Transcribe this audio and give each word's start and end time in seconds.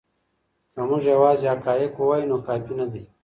که 0.73 0.79
موږ 0.87 1.03
یوازې 1.13 1.45
حقایق 1.53 1.93
ووایو 1.95 2.29
نو 2.29 2.37
کافی 2.47 2.73
نه 2.79 2.85
دی. 2.91 3.03